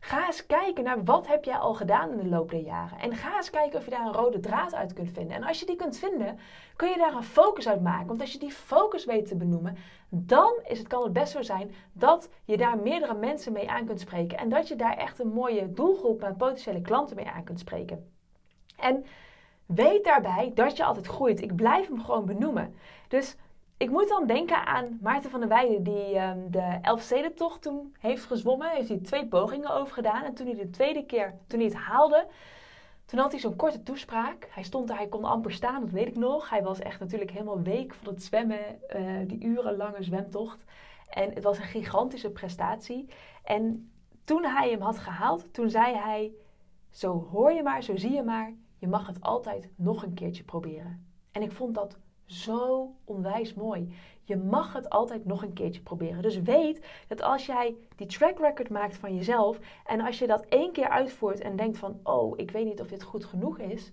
Ga 0.00 0.26
eens 0.26 0.46
kijken 0.46 0.84
naar 0.84 1.04
wat 1.04 1.26
heb 1.26 1.44
jij 1.44 1.56
al 1.56 1.74
gedaan 1.74 2.10
in 2.10 2.16
de 2.16 2.28
loop 2.28 2.50
der 2.50 2.60
jaren. 2.60 2.98
En 2.98 3.16
ga 3.16 3.36
eens 3.36 3.50
kijken 3.50 3.78
of 3.78 3.84
je 3.84 3.90
daar 3.90 4.06
een 4.06 4.12
rode 4.12 4.40
draad 4.40 4.74
uit 4.74 4.92
kunt 4.92 5.10
vinden. 5.12 5.36
En 5.36 5.44
als 5.44 5.60
je 5.60 5.66
die 5.66 5.76
kunt 5.76 5.98
vinden, 5.98 6.38
kun 6.76 6.88
je 6.88 6.96
daar 6.96 7.14
een 7.14 7.22
focus 7.22 7.68
uit 7.68 7.82
maken. 7.82 8.06
Want 8.06 8.20
als 8.20 8.32
je 8.32 8.38
die 8.38 8.52
focus 8.52 9.04
weet 9.04 9.26
te 9.26 9.36
benoemen, 9.36 9.76
dan 10.08 10.52
is 10.68 10.78
het, 10.78 10.86
kan 10.86 11.02
het 11.02 11.12
best 11.12 11.32
zo 11.32 11.42
zijn 11.42 11.74
dat 11.92 12.28
je 12.44 12.56
daar 12.56 12.78
meerdere 12.78 13.14
mensen 13.14 13.52
mee 13.52 13.70
aan 13.70 13.86
kunt 13.86 14.00
spreken. 14.00 14.38
En 14.38 14.48
dat 14.48 14.68
je 14.68 14.76
daar 14.76 14.96
echt 14.96 15.18
een 15.18 15.32
mooie 15.32 15.72
doelgroep 15.72 16.20
met 16.20 16.36
potentiële 16.36 16.80
klanten 16.80 17.16
mee 17.16 17.28
aan 17.28 17.44
kunt 17.44 17.58
spreken. 17.58 18.12
En 18.76 19.04
weet 19.66 20.04
daarbij 20.04 20.52
dat 20.54 20.76
je 20.76 20.84
altijd 20.84 21.06
groeit. 21.06 21.42
Ik 21.42 21.56
blijf 21.56 21.88
hem 21.88 22.00
gewoon 22.00 22.24
benoemen. 22.24 22.74
Dus 23.08 23.36
ik 23.80 23.90
moet 23.90 24.08
dan 24.08 24.26
denken 24.26 24.66
aan 24.66 24.98
Maarten 25.00 25.30
van 25.30 25.40
der 25.40 25.48
Weijden, 25.48 25.82
die 25.82 26.18
um, 26.18 26.50
de 26.50 26.78
Elfstedentocht 26.82 27.62
toen 27.62 27.94
heeft 27.98 28.24
gezwommen. 28.24 28.70
Heeft 28.70 28.88
hij 28.88 28.98
twee 28.98 29.26
pogingen 29.26 29.74
over 29.74 29.94
gedaan. 29.94 30.24
En 30.24 30.34
toen 30.34 30.46
hij 30.46 30.54
de 30.54 30.70
tweede 30.70 31.04
keer, 31.04 31.34
toen 31.46 31.58
hij 31.58 31.68
het 31.68 31.76
haalde, 31.76 32.26
toen 33.04 33.18
had 33.18 33.30
hij 33.30 33.40
zo'n 33.40 33.56
korte 33.56 33.82
toespraak. 33.82 34.48
Hij 34.50 34.62
stond 34.62 34.88
daar, 34.88 34.96
hij 34.96 35.08
kon 35.08 35.24
amper 35.24 35.52
staan, 35.52 35.80
dat 35.80 35.90
weet 35.90 36.06
ik 36.06 36.16
nog. 36.16 36.50
Hij 36.50 36.62
was 36.62 36.78
echt 36.78 37.00
natuurlijk 37.00 37.30
helemaal 37.30 37.62
week 37.62 37.94
van 37.94 38.12
het 38.12 38.22
zwemmen, 38.22 38.80
uh, 38.96 39.28
die 39.28 39.44
urenlange 39.44 40.02
zwemtocht. 40.02 40.64
En 41.08 41.32
het 41.34 41.44
was 41.44 41.58
een 41.58 41.64
gigantische 41.64 42.30
prestatie. 42.30 43.08
En 43.44 43.90
toen 44.24 44.44
hij 44.44 44.70
hem 44.70 44.80
had 44.80 44.98
gehaald, 44.98 45.54
toen 45.54 45.70
zei 45.70 45.94
hij: 45.94 46.32
Zo 46.90 47.28
hoor 47.30 47.52
je 47.52 47.62
maar, 47.62 47.82
zo 47.82 47.96
zie 47.96 48.12
je 48.12 48.22
maar, 48.22 48.52
je 48.78 48.88
mag 48.88 49.06
het 49.06 49.20
altijd 49.20 49.70
nog 49.76 50.02
een 50.02 50.14
keertje 50.14 50.44
proberen. 50.44 51.06
En 51.32 51.42
ik 51.42 51.52
vond 51.52 51.74
dat 51.74 51.98
zo 52.30 52.90
onwijs 53.04 53.54
mooi. 53.54 53.94
Je 54.22 54.36
mag 54.36 54.72
het 54.72 54.90
altijd 54.90 55.24
nog 55.24 55.42
een 55.42 55.52
keertje 55.52 55.80
proberen. 55.80 56.22
Dus 56.22 56.40
weet 56.40 56.86
dat 57.08 57.22
als 57.22 57.46
jij 57.46 57.74
die 57.96 58.06
track 58.06 58.38
record 58.38 58.68
maakt 58.68 58.96
van 58.96 59.14
jezelf 59.14 59.58
en 59.86 60.00
als 60.00 60.18
je 60.18 60.26
dat 60.26 60.44
één 60.48 60.72
keer 60.72 60.88
uitvoert 60.88 61.40
en 61.40 61.56
denkt 61.56 61.78
van, 61.78 62.00
oh, 62.02 62.38
ik 62.38 62.50
weet 62.50 62.64
niet 62.64 62.80
of 62.80 62.86
dit 62.86 63.02
goed 63.02 63.24
genoeg 63.24 63.58
is, 63.58 63.92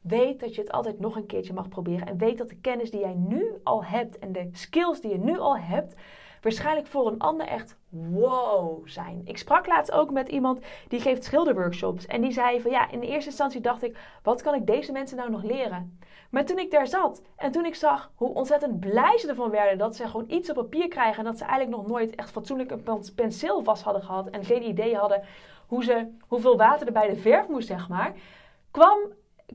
weet 0.00 0.40
dat 0.40 0.54
je 0.54 0.60
het 0.60 0.72
altijd 0.72 1.00
nog 1.00 1.16
een 1.16 1.26
keertje 1.26 1.52
mag 1.52 1.68
proberen. 1.68 2.06
En 2.06 2.18
weet 2.18 2.38
dat 2.38 2.48
de 2.48 2.60
kennis 2.60 2.90
die 2.90 3.00
jij 3.00 3.14
nu 3.14 3.52
al 3.62 3.84
hebt 3.84 4.18
en 4.18 4.32
de 4.32 4.48
skills 4.52 5.00
die 5.00 5.10
je 5.10 5.18
nu 5.18 5.38
al 5.38 5.58
hebt, 5.58 5.94
waarschijnlijk 6.42 6.86
voor 6.86 7.06
een 7.06 7.18
ander 7.18 7.46
echt 7.46 7.76
wow 7.88 8.88
zijn. 8.88 9.20
Ik 9.24 9.38
sprak 9.38 9.66
laatst 9.66 9.92
ook 9.92 10.10
met 10.10 10.28
iemand 10.28 10.60
die 10.88 11.00
geeft 11.00 11.24
schilderworkshops. 11.24 12.06
En 12.06 12.20
die 12.20 12.32
zei 12.32 12.60
van 12.60 12.70
ja, 12.70 12.90
in 12.90 13.00
eerste 13.00 13.30
instantie 13.30 13.60
dacht 13.60 13.82
ik, 13.82 13.98
wat 14.22 14.42
kan 14.42 14.54
ik 14.54 14.66
deze 14.66 14.92
mensen 14.92 15.16
nou 15.16 15.30
nog 15.30 15.42
leren? 15.42 15.98
Maar 16.30 16.44
toen 16.44 16.58
ik 16.58 16.70
daar 16.70 16.86
zat 16.86 17.22
en 17.36 17.52
toen 17.52 17.64
ik 17.64 17.74
zag 17.74 18.10
hoe 18.14 18.34
ontzettend 18.34 18.80
blij 18.80 19.18
ze 19.18 19.28
ervan 19.28 19.50
werden 19.50 19.78
dat 19.78 19.96
ze 19.96 20.08
gewoon 20.08 20.30
iets 20.30 20.50
op 20.50 20.54
papier 20.54 20.88
krijgen 20.88 21.18
en 21.18 21.24
dat 21.24 21.38
ze 21.38 21.44
eigenlijk 21.44 21.76
nog 21.76 21.86
nooit 21.86 22.14
echt 22.14 22.30
fatsoenlijk 22.30 22.70
een 22.70 23.12
penseel 23.14 23.62
vast 23.62 23.82
hadden 23.82 24.02
gehad 24.02 24.30
en 24.30 24.44
geen 24.44 24.68
idee 24.68 24.96
hadden 24.96 25.22
hoe 25.66 25.84
ze, 25.84 26.08
hoeveel 26.26 26.56
water 26.56 26.86
er 26.86 26.92
bij 26.92 27.08
de 27.08 27.16
verf 27.16 27.48
moest, 27.48 27.66
zeg 27.66 27.88
maar, 27.88 28.14
kwam, 28.70 28.98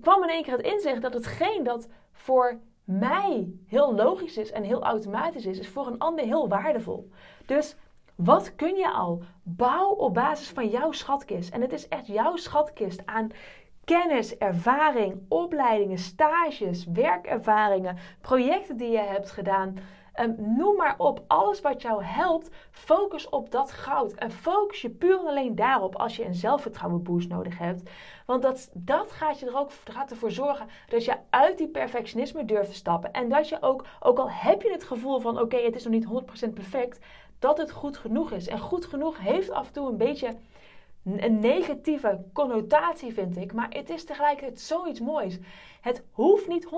kwam 0.01 0.23
in 0.23 0.29
één 0.29 0.43
keer 0.43 0.57
het 0.57 0.65
inzicht 0.65 1.01
dat 1.01 1.13
hetgeen 1.13 1.63
dat 1.63 1.89
voor 2.11 2.59
mij 2.83 3.53
heel 3.67 3.95
logisch 3.95 4.37
is 4.37 4.51
en 4.51 4.63
heel 4.63 4.83
automatisch 4.83 5.45
is, 5.45 5.59
is 5.59 5.67
voor 5.67 5.87
een 5.87 5.99
ander 5.99 6.25
heel 6.25 6.47
waardevol. 6.47 7.09
Dus 7.45 7.75
wat 8.15 8.55
kun 8.55 8.75
je 8.75 8.91
al? 8.91 9.23
Bouw 9.43 9.89
op 9.89 10.13
basis 10.13 10.49
van 10.49 10.67
jouw 10.67 10.91
schatkist. 10.91 11.53
En 11.53 11.61
het 11.61 11.73
is 11.73 11.87
echt 11.87 12.07
jouw 12.07 12.35
schatkist 12.35 13.05
aan 13.05 13.29
kennis, 13.83 14.37
ervaring, 14.37 15.21
opleidingen, 15.27 15.97
stages, 15.97 16.85
werkervaringen, 16.85 17.97
projecten 18.21 18.77
die 18.77 18.91
je 18.91 18.97
hebt 18.97 19.31
gedaan, 19.31 19.77
Um, 20.20 20.36
noem 20.38 20.75
maar 20.75 20.96
op. 20.98 21.24
Alles 21.27 21.62
wat 21.62 21.82
jou 21.82 22.03
helpt, 22.03 22.50
focus 22.72 23.29
op 23.29 23.51
dat 23.51 23.72
goud. 23.72 24.13
En 24.13 24.32
focus 24.32 24.82
je 24.82 24.89
puur 24.89 25.20
en 25.20 25.27
alleen 25.27 25.55
daarop 25.55 25.96
als 25.96 26.15
je 26.15 26.25
een 26.25 26.36
zelfvertrouwen 26.36 27.03
boost 27.03 27.29
nodig 27.29 27.58
hebt. 27.58 27.89
Want 28.25 28.41
dat, 28.41 28.70
dat 28.74 29.12
gaat, 29.12 29.39
je 29.39 29.46
er 29.46 29.58
ook, 29.58 29.72
gaat 29.84 30.12
ervoor 30.12 30.32
zorgen 30.32 30.67
dat 30.89 31.05
je 31.05 31.15
uit 31.29 31.58
die 31.58 31.67
perfectionisme 31.67 32.46
durft 32.46 32.70
te 32.70 32.75
stappen. 32.75 33.12
En 33.12 33.29
dat 33.29 33.50
je 33.50 33.62
ook, 33.62 33.86
ook 34.00 34.17
al 34.17 34.32
heb 34.32 34.62
je 34.62 34.72
het 34.72 34.84
gevoel 34.84 35.20
van 35.20 35.39
oké, 35.39 35.58
het 35.58 35.75
is 35.75 35.84
nog 35.84 35.93
niet 35.93 36.50
100% 36.50 36.53
perfect, 36.53 37.00
dat 37.39 37.58
het 37.58 37.72
goed 37.72 37.98
genoeg 37.98 38.32
is. 38.32 38.48
En 38.48 38.60
goed 38.60 38.86
genoeg 38.86 39.20
heeft 39.20 39.51
af 39.51 39.67
en 39.67 39.74
toe 39.74 39.89
een 39.89 39.98
beetje 39.98 40.36
een 41.03 41.39
negatieve 41.39 42.24
connotatie, 42.34 43.13
vind 43.13 43.38
ik. 43.38 43.53
Maar 43.53 43.70
het 43.70 43.89
is 43.89 44.05
tegelijkertijd 44.05 44.60
zoiets 44.60 45.00
moois. 45.00 45.38
Het 45.82 46.03
hoeft 46.12 46.48
niet 46.48 46.65
100% 46.65 46.70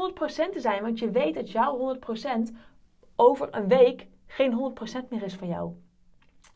te 0.51 0.59
zijn, 0.59 0.81
want 0.81 0.99
je 0.99 1.11
weet 1.11 1.33
dat 1.33 1.51
jouw 1.51 1.95
100% 1.95 2.55
over 3.15 3.47
een 3.51 3.67
week 3.67 4.07
geen 4.25 4.73
100% 5.05 5.09
meer 5.09 5.23
is 5.23 5.35
van 5.35 5.47
jou. 5.47 5.73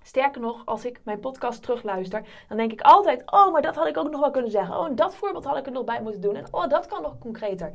Sterker 0.03 0.41
nog, 0.41 0.65
als 0.65 0.85
ik 0.85 1.01
mijn 1.03 1.19
podcast 1.19 1.61
terugluister, 1.61 2.27
dan 2.47 2.57
denk 2.57 2.71
ik 2.71 2.81
altijd: 2.81 3.31
Oh, 3.31 3.51
maar 3.51 3.61
dat 3.61 3.75
had 3.75 3.87
ik 3.87 3.97
ook 3.97 4.11
nog 4.11 4.19
wel 4.19 4.31
kunnen 4.31 4.51
zeggen. 4.51 4.77
Oh, 4.77 4.85
en 4.85 4.95
dat 4.95 5.15
voorbeeld 5.15 5.45
had 5.45 5.57
ik 5.57 5.65
er 5.65 5.71
nog 5.71 5.83
bij 5.83 6.01
moeten 6.01 6.21
doen. 6.21 6.35
En 6.35 6.45
oh, 6.51 6.67
dat 6.67 6.87
kan 6.87 7.01
nog 7.01 7.17
concreter. 7.17 7.71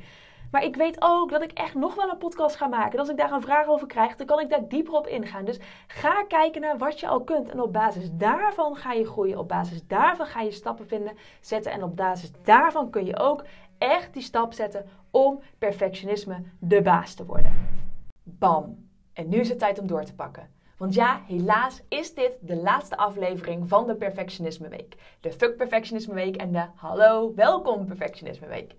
Maar 0.51 0.65
ik 0.65 0.77
weet 0.77 0.97
ook 0.99 1.31
dat 1.31 1.43
ik 1.43 1.53
echt 1.53 1.75
nog 1.75 1.95
wel 1.95 2.11
een 2.11 2.19
podcast 2.19 2.57
ga 2.57 2.67
maken. 2.67 2.93
En 2.93 2.99
als 2.99 3.09
ik 3.09 3.17
daar 3.17 3.33
een 3.33 3.41
vraag 3.41 3.67
over 3.67 3.87
krijg, 3.87 4.17
dan 4.17 4.27
kan 4.27 4.41
ik 4.41 4.51
daar 4.51 4.69
dieper 4.69 4.95
op 4.95 5.07
ingaan. 5.07 5.45
Dus 5.45 5.61
ga 5.87 6.25
kijken 6.25 6.61
naar 6.61 6.79
wat 6.79 7.01
je 7.01 7.09
al 7.09 7.21
kunt. 7.21 7.49
En 7.49 7.61
op 7.61 7.73
basis 7.73 8.11
daarvan 8.13 8.77
ga 8.77 8.93
je 8.93 9.07
groeien. 9.07 9.39
Op 9.39 9.49
basis 9.49 9.87
daarvan 9.87 10.27
ga 10.27 10.41
je 10.41 10.51
stappen 10.51 10.87
vinden, 10.87 11.17
zetten. 11.41 11.73
En 11.73 11.83
op 11.83 11.97
basis 11.97 12.31
daarvan 12.43 12.91
kun 12.91 13.05
je 13.05 13.19
ook 13.19 13.45
echt 13.79 14.13
die 14.13 14.23
stap 14.23 14.53
zetten 14.53 14.89
om 15.11 15.41
perfectionisme 15.59 16.43
de 16.59 16.83
baas 16.83 17.15
te 17.15 17.25
worden. 17.25 17.84
Bam. 18.27 18.89
En 19.13 19.29
nu 19.29 19.39
is 19.39 19.49
het 19.49 19.59
tijd 19.59 19.79
om 19.79 19.87
door 19.87 20.05
te 20.05 20.15
pakken. 20.15 20.51
Want 20.77 20.95
ja, 20.95 21.23
helaas 21.27 21.83
is 21.89 22.15
dit 22.15 22.39
de 22.41 22.57
laatste 22.57 22.97
aflevering 22.97 23.69
van 23.69 23.87
de 23.87 23.95
Perfectionisme 23.95 24.69
Week. 24.69 24.97
De 25.21 25.33
Fuck 25.33 25.57
Perfectionisme 25.57 26.15
Week 26.15 26.37
en 26.37 26.53
de 26.53 26.67
Hallo, 26.75 27.35
welkom 27.35 27.87
Perfectionisme 27.87 28.47
Week. 28.47 28.75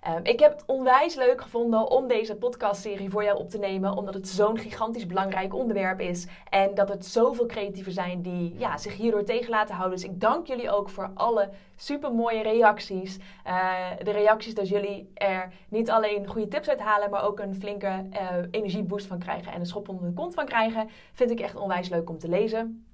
Ehm, 0.00 0.20
ik 0.22 0.40
heb 0.40 0.52
het 0.52 0.64
onwijs 0.66 1.14
leuk 1.14 1.40
gevonden 1.40 1.90
om 1.90 2.08
deze 2.08 2.36
podcastserie 2.36 3.10
voor 3.10 3.24
jou 3.24 3.38
op 3.38 3.50
te 3.50 3.58
nemen, 3.58 3.96
omdat 3.96 4.14
het 4.14 4.28
zo'n 4.28 4.58
gigantisch 4.58 5.06
belangrijk 5.06 5.54
onderwerp 5.54 6.00
is 6.00 6.26
en 6.50 6.74
dat 6.74 6.88
het 6.88 7.06
zoveel 7.06 7.46
creatieven 7.46 7.92
zijn 7.92 8.22
die 8.22 8.54
ja, 8.58 8.76
zich 8.78 8.96
hierdoor 8.96 9.24
tegen 9.24 9.50
laten 9.50 9.74
houden. 9.74 9.98
Dus 9.98 10.08
ik 10.08 10.20
dank 10.20 10.46
jullie 10.46 10.70
ook 10.70 10.90
voor 10.90 11.10
alle 11.14 11.50
super 11.76 12.14
mooie 12.14 12.42
reacties. 12.42 13.18
Uh, 13.46 13.72
de 14.02 14.10
reacties 14.10 14.54
dat 14.54 14.68
jullie 14.68 15.10
er 15.14 15.52
niet 15.68 15.90
alleen 15.90 16.26
goede 16.26 16.48
tips 16.48 16.68
uit 16.68 16.80
halen, 16.80 17.10
maar 17.10 17.24
ook 17.24 17.40
een 17.40 17.54
flinke 17.54 18.06
uh, 18.12 18.18
energieboost 18.50 19.06
van 19.06 19.18
krijgen 19.18 19.52
en 19.52 19.60
een 19.60 19.66
schop 19.66 19.88
onder 19.88 20.06
de 20.06 20.12
kont 20.12 20.34
van 20.34 20.46
krijgen, 20.46 20.88
vind 21.12 21.30
ik 21.30 21.40
echt 21.40 21.56
onwijs 21.56 21.88
leuk 21.88 22.10
om 22.10 22.18
te 22.18 22.28
lezen. 22.28 22.84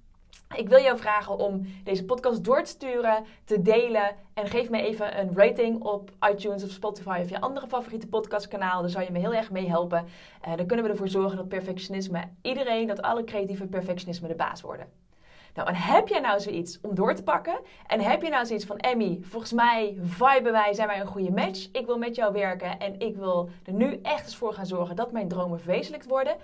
Ik 0.55 0.69
wil 0.69 0.81
jou 0.81 0.99
vragen 0.99 1.39
om 1.39 1.67
deze 1.85 2.05
podcast 2.05 2.45
door 2.45 2.63
te 2.63 2.71
sturen, 2.71 3.25
te 3.45 3.63
delen 3.63 4.17
en 4.35 4.47
geef 4.47 4.71
me 4.71 4.83
even 4.83 5.19
een 5.19 5.31
rating 5.35 5.83
op 5.83 6.11
iTunes 6.31 6.65
of 6.65 6.71
Spotify 6.71 7.19
of 7.23 7.29
je 7.29 7.41
andere 7.41 7.67
favoriete 7.67 8.07
podcastkanaal. 8.07 8.81
Daar 8.81 8.91
zou 8.91 9.05
je 9.05 9.11
me 9.11 9.19
heel 9.19 9.35
erg 9.35 9.51
mee 9.51 9.69
helpen. 9.69 10.07
Uh, 10.49 10.57
dan 10.57 10.67
kunnen 10.67 10.85
we 10.85 10.91
ervoor 10.91 11.09
zorgen 11.09 11.37
dat 11.37 11.49
perfectionisme, 11.49 12.23
iedereen, 12.43 12.87
dat 12.87 13.03
alle 13.03 13.25
creatieve 13.25 13.67
perfectionisme 13.67 14.29
de 14.29 14.35
baas 14.35 14.61
worden. 14.61 14.89
Nou, 15.55 15.69
en 15.69 15.75
heb 15.75 16.09
jij 16.09 16.21
nou 16.21 16.41
zoiets 16.41 16.79
om 16.83 16.95
door 16.95 17.15
te 17.15 17.23
pakken? 17.23 17.59
En 17.87 18.01
heb 18.01 18.23
je 18.23 18.29
nou 18.29 18.47
zoiets 18.47 18.65
van, 18.65 18.79
Emmy, 18.79 19.19
volgens 19.23 19.53
mij 19.53 19.99
viben 20.03 20.53
wij, 20.53 20.75
zijn 20.75 20.89
wij 20.89 21.01
een 21.01 21.07
goede 21.07 21.31
match. 21.31 21.69
Ik 21.73 21.87
wil 21.87 21.99
met 21.99 22.15
jou 22.15 22.33
werken 22.33 22.79
en 22.79 23.01
ik 23.01 23.17
wil 23.17 23.51
er 23.65 23.73
nu 23.73 23.99
echt 24.03 24.25
eens 24.25 24.37
voor 24.37 24.53
gaan 24.53 24.67
zorgen 24.67 24.97
dat 24.97 25.13
mijn 25.13 25.29
dromen 25.29 25.61
verwezenlijkt 25.61 26.07
worden. 26.07 26.37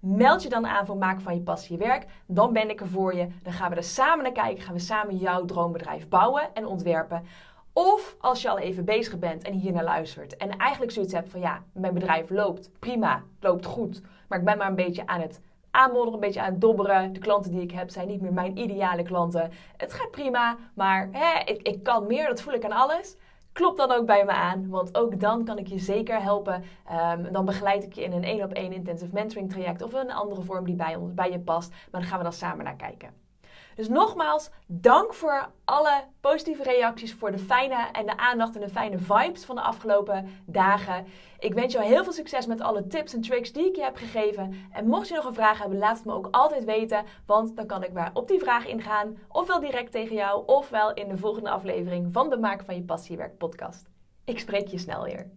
Meld 0.00 0.42
je 0.42 0.48
dan 0.48 0.66
aan 0.66 0.86
voor 0.86 0.96
maken 0.96 1.22
van 1.22 1.34
je 1.34 1.40
passie 1.40 1.78
je 1.78 1.84
werk. 1.84 2.06
Dan 2.26 2.52
ben 2.52 2.70
ik 2.70 2.80
er 2.80 2.88
voor 2.88 3.14
je. 3.14 3.28
Dan 3.42 3.52
gaan 3.52 3.70
we 3.70 3.76
er 3.76 3.82
samen 3.82 4.22
naar 4.22 4.32
kijken. 4.32 4.62
Gaan 4.62 4.74
we 4.74 4.80
samen 4.80 5.16
jouw 5.16 5.44
droombedrijf 5.44 6.08
bouwen 6.08 6.54
en 6.54 6.66
ontwerpen. 6.66 7.24
Of 7.72 8.16
als 8.20 8.42
je 8.42 8.48
al 8.48 8.58
even 8.58 8.84
bezig 8.84 9.18
bent 9.18 9.42
en 9.42 9.52
hier 9.52 9.72
naar 9.72 9.84
luistert 9.84 10.36
en 10.36 10.56
eigenlijk 10.56 10.92
zoiets 10.92 11.12
hebt 11.12 11.28
van 11.28 11.40
ja, 11.40 11.62
mijn 11.72 11.94
bedrijf 11.94 12.30
loopt 12.30 12.70
prima, 12.78 13.22
loopt 13.40 13.66
goed, 13.66 14.02
maar 14.28 14.38
ik 14.38 14.44
ben 14.44 14.58
maar 14.58 14.68
een 14.68 14.74
beetje 14.74 15.06
aan 15.06 15.20
het 15.20 15.40
aanmodderen, 15.70 16.14
een 16.14 16.20
beetje 16.20 16.40
aan 16.40 16.52
het 16.52 16.60
dobberen. 16.60 17.12
De 17.12 17.18
klanten 17.18 17.50
die 17.50 17.60
ik 17.60 17.70
heb 17.70 17.90
zijn 17.90 18.08
niet 18.08 18.20
meer 18.20 18.32
mijn 18.32 18.58
ideale 18.58 19.02
klanten. 19.02 19.50
Het 19.76 19.92
gaat 19.92 20.10
prima, 20.10 20.56
maar 20.74 21.08
hè, 21.12 21.40
ik, 21.44 21.62
ik 21.62 21.82
kan 21.82 22.06
meer, 22.06 22.28
dat 22.28 22.40
voel 22.40 22.54
ik 22.54 22.64
aan 22.64 22.72
alles. 22.72 23.16
Klop 23.58 23.76
dan 23.76 23.92
ook 23.92 24.06
bij 24.06 24.24
me 24.24 24.32
aan, 24.32 24.68
want 24.68 24.96
ook 24.96 25.20
dan 25.20 25.44
kan 25.44 25.58
ik 25.58 25.66
je 25.66 25.78
zeker 25.78 26.22
helpen. 26.22 26.64
Um, 26.92 27.32
dan 27.32 27.44
begeleid 27.44 27.84
ik 27.84 27.92
je 27.92 28.02
in 28.02 28.12
een 28.12 28.24
één 28.24 28.44
op 28.44 28.52
één 28.52 28.72
intensive 28.72 29.14
mentoring 29.14 29.50
traject 29.50 29.82
of 29.82 29.92
een 29.92 30.12
andere 30.12 30.42
vorm 30.42 30.64
die 30.64 30.74
bij, 30.74 30.96
ons, 30.96 31.14
bij 31.14 31.30
je 31.30 31.40
past. 31.40 31.70
Maar 31.70 32.00
dan 32.00 32.10
gaan 32.10 32.18
we 32.18 32.24
dan 32.24 32.32
samen 32.32 32.64
naar 32.64 32.76
kijken. 32.76 33.27
Dus 33.78 33.88
nogmaals, 33.88 34.50
dank 34.66 35.14
voor 35.14 35.50
alle 35.64 36.04
positieve 36.20 36.62
reacties, 36.62 37.14
voor 37.14 37.30
de 37.30 37.38
fijne 37.38 37.88
en 37.92 38.06
de 38.06 38.16
aandacht 38.16 38.54
en 38.54 38.60
de 38.60 38.68
fijne 38.68 38.98
vibes 38.98 39.44
van 39.44 39.54
de 39.54 39.62
afgelopen 39.62 40.28
dagen. 40.46 41.06
Ik 41.38 41.54
wens 41.54 41.72
jou 41.72 41.84
heel 41.84 42.04
veel 42.04 42.12
succes 42.12 42.46
met 42.46 42.60
alle 42.60 42.86
tips 42.86 43.14
en 43.14 43.20
tricks 43.20 43.52
die 43.52 43.66
ik 43.66 43.76
je 43.76 43.82
heb 43.82 43.96
gegeven. 43.96 44.54
En 44.72 44.86
mocht 44.86 45.08
je 45.08 45.14
nog 45.14 45.24
een 45.24 45.34
vraag 45.34 45.58
hebben, 45.58 45.78
laat 45.78 45.96
het 45.96 46.04
me 46.04 46.12
ook 46.12 46.28
altijd 46.30 46.64
weten, 46.64 47.04
want 47.26 47.56
dan 47.56 47.66
kan 47.66 47.84
ik 47.84 47.92
maar 47.92 48.10
op 48.14 48.28
die 48.28 48.38
vraag 48.38 48.66
ingaan, 48.66 49.18
ofwel 49.28 49.60
direct 49.60 49.92
tegen 49.92 50.16
jou, 50.16 50.42
ofwel 50.46 50.94
in 50.94 51.08
de 51.08 51.16
volgende 51.16 51.50
aflevering 51.50 52.12
van 52.12 52.30
de 52.30 52.38
Maken 52.38 52.66
van 52.66 52.74
je 52.74 52.82
Passiewerk 52.82 53.38
podcast. 53.38 53.88
Ik 54.24 54.38
spreek 54.38 54.68
je 54.68 54.78
snel 54.78 55.02
weer. 55.02 55.30